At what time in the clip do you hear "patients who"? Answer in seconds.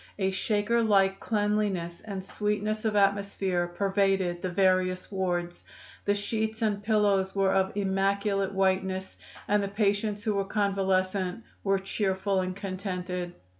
9.67-10.33